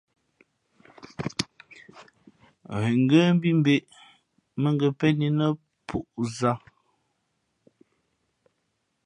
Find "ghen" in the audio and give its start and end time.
2.81-2.95